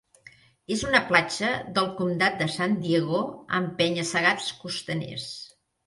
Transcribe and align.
És 0.75 0.85
una 0.87 1.01
platja 1.11 1.51
del 1.77 1.91
comtat 2.01 2.41
de 2.41 2.49
San 2.55 2.75
Diego 2.87 3.23
amb 3.61 3.79
penya-segats 3.83 4.53
costaners. 4.67 5.33